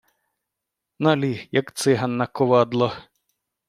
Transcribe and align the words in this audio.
Наліг, 1.07 1.45
як 1.61 1.71
циган 1.81 2.17
на 2.23 2.27
ковалдо 2.39 2.93